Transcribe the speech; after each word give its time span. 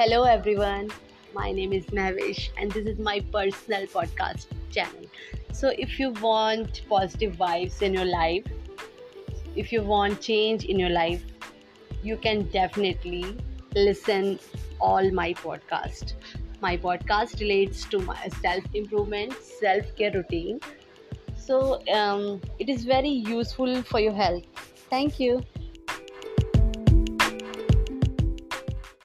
Hello, 0.00 0.22
everyone. 0.22 0.88
My 1.34 1.52
name 1.52 1.74
is 1.74 1.84
Mavish, 1.88 2.48
and 2.56 2.72
this 2.72 2.86
is 2.86 2.98
my 2.98 3.20
personal 3.32 3.82
podcast 3.86 4.46
channel. 4.70 5.04
So, 5.52 5.74
if 5.76 5.98
you 5.98 6.12
want 6.22 6.80
positive 6.88 7.34
vibes 7.36 7.82
in 7.82 7.92
your 7.92 8.06
life, 8.06 8.46
if 9.56 9.70
you 9.70 9.82
want 9.82 10.22
change 10.22 10.64
in 10.64 10.78
your 10.78 10.88
life, 10.88 11.22
you 12.02 12.16
can 12.16 12.44
definitely 12.48 13.36
listen 13.74 14.38
all 14.80 15.10
my 15.10 15.34
podcast. 15.34 16.14
My 16.62 16.78
podcast 16.78 17.38
relates 17.38 17.84
to 17.90 17.98
my 17.98 18.28
self 18.40 18.64
improvement, 18.72 19.34
self 19.34 19.94
care 19.96 20.12
routine. 20.12 20.60
So, 21.36 21.86
um, 21.88 22.40
it 22.58 22.70
is 22.70 22.84
very 22.86 23.16
useful 23.36 23.82
for 23.82 24.00
your 24.00 24.14
health. 24.14 24.44
Thank 24.88 25.20
you. 25.20 25.42